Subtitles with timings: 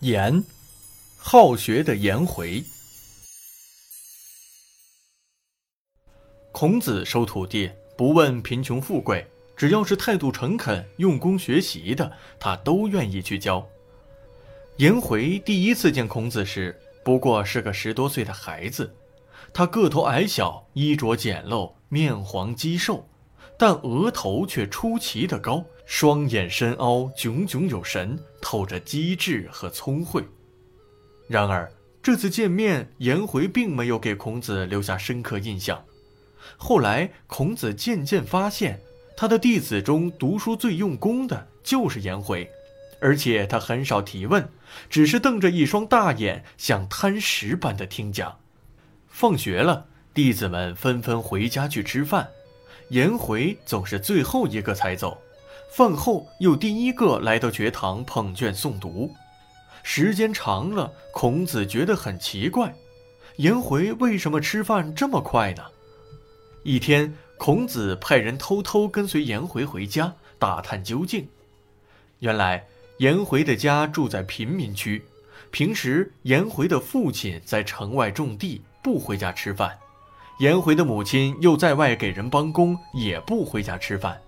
[0.00, 0.42] 颜，
[1.18, 2.64] 好学的颜回。
[6.52, 13.68] 孔子收徒弟，不问贫穷富贵，只要是态度诚恳、用功学习的，他都愿意去教。
[14.78, 18.96] 颜回第一次见孔子时，不过是个十多岁的孩子，
[19.52, 23.06] 他个头矮小，衣着简陋，面黄肌瘦，
[23.58, 25.62] 但额头却出奇的高。
[25.92, 30.24] 双眼深凹，炯炯有神，透着机智和聪慧。
[31.26, 35.84] 然而这次见面，颜回并没有给孔子留下深刻印象。
[36.56, 38.80] 后来，孔子渐渐发现，
[39.16, 42.48] 他的弟子中读书最用功的就是颜回，
[43.00, 44.48] 而且他很少提问，
[44.88, 48.38] 只是瞪着一双大眼，像贪食般的听讲。
[49.08, 52.28] 放学了，弟子们纷纷回家去吃饭，
[52.90, 55.20] 颜回总是最后一个才走。
[55.70, 59.14] 饭后又第一个来到学堂捧卷诵读，
[59.84, 62.74] 时间长了，孔子觉得很奇怪，
[63.36, 65.62] 颜回为什么吃饭这么快呢？
[66.64, 71.28] 一天，孔子派人偷偷跟随颜回回家，打探究竟。
[72.18, 72.66] 原来，
[72.98, 75.04] 颜回的家住在贫民区，
[75.52, 79.70] 平时颜回的父亲在城外种地，不回家吃饭；
[80.40, 84.20] 颜回的母亲又在外给人帮工，也不回家吃饭。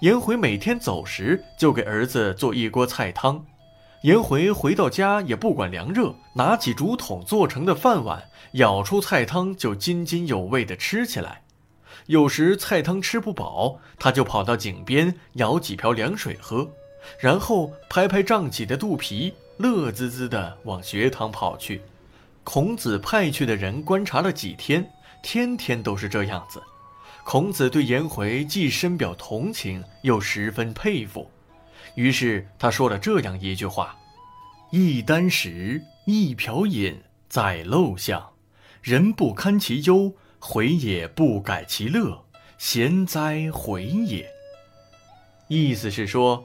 [0.00, 3.42] 颜回每天走时就给儿子做一锅菜汤，
[4.02, 11.42] 颜回回到家也不管凉热，拿起竹筒做成的饭碗，舀出菜汤就津津有味地吃起来。
[12.08, 16.68] 有时菜汤吃不饱，他就跑到井边舀几瓢凉水喝，
[17.18, 21.80] 然后拍拍胀起的肚皮，乐滋滋地往学堂跑去。
[22.44, 24.88] 孔子派去的人观察了几天，
[25.22, 26.62] 天天都是这样子。
[27.26, 31.28] 孔子对颜回既深表同情，又十分佩服，
[31.96, 33.96] 于是他说了这样一句话
[34.70, 36.96] ：“一箪食，一瓢饮，
[37.28, 38.30] 在陋巷，
[38.80, 42.24] 人不堪其忧，回也不改其乐，
[42.58, 44.30] 贤哉回也！”
[45.48, 46.44] 意思是说，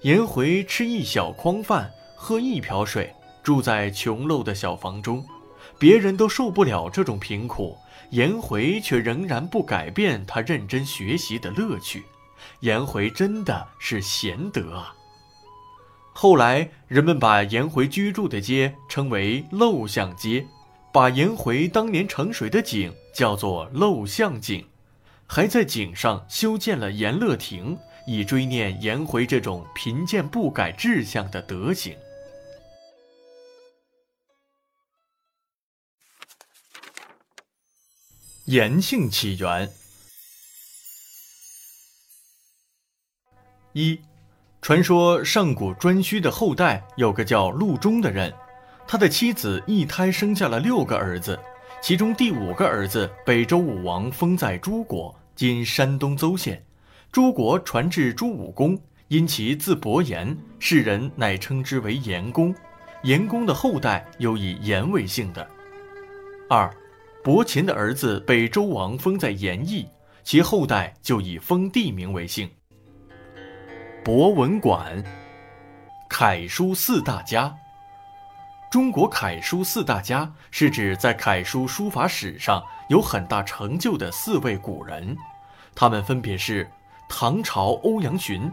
[0.00, 3.14] 颜回吃一小筐饭，喝一瓢水，
[3.44, 5.24] 住在穷陋的小房中，
[5.78, 7.76] 别人都受不了这种贫苦。
[8.10, 12.04] 颜回却仍然不改变他认真学习的乐趣，
[12.60, 14.94] 颜回真的是贤德啊。
[16.12, 20.46] 后来人们把颜回居住的街称为陋巷街，
[20.92, 24.64] 把颜回当年盛水的井叫做陋巷井，
[25.26, 27.76] 还在井上修建了颜乐亭，
[28.06, 31.96] 以追念颜回这种贫贱不改志向的德行。
[38.46, 39.68] 颜姓起源。
[43.72, 43.98] 一，
[44.62, 48.32] 传说上古颛顼的后代有个叫陆钟的人，
[48.86, 51.36] 他的妻子一胎生下了六个儿子，
[51.82, 56.64] 其中第五个儿子北周武王封在诸国（今山东邹县），
[57.10, 62.54] 诸国传至朱武公，因其字伯言，世人乃称之为颜公。
[63.02, 65.44] 颜公的后代有以颜为姓的。
[66.48, 66.72] 二。
[67.26, 69.84] 伯禽的儿子被周王封在延邑，
[70.22, 72.48] 其后代就以封地名为姓。
[74.04, 75.02] 博文馆，
[76.08, 77.52] 楷书四大家。
[78.70, 85.16] 中国楷书四大家是指在楷书书法史上有很大成就的四位古人，
[85.74, 86.70] 他们分别是
[87.08, 88.48] 唐朝欧阳询，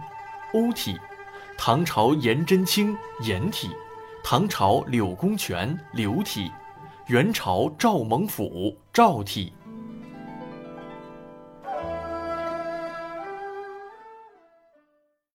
[0.55, 0.95] 欧体；
[1.59, 3.67] 唐朝颜真卿，颜体；
[4.23, 6.51] 唐朝柳公权，柳体。
[7.07, 9.51] 元朝赵孟俯赵体，